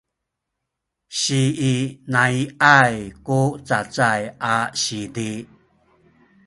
siinai’ay 1.19 2.97
ku 3.25 3.39
cacay 3.67 4.21
a 4.51 4.53
sizi 4.81 5.31